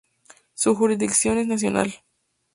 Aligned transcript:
Su 0.55 0.73
jurisdicción 0.73 1.37
es 1.37 1.45
nacional. 1.45 1.93